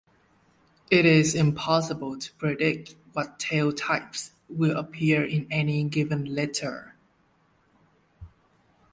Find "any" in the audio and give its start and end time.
5.51-5.83